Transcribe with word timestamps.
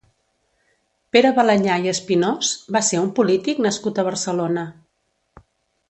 Pere 1.15 1.31
Balañá 1.39 1.75
i 1.83 1.91
Espinós 1.93 2.55
va 2.77 2.81
ser 2.89 3.03
un 3.05 3.13
polític 3.21 3.63
nascut 3.69 4.01
a 4.01 4.07
Barcelona. 4.11 4.69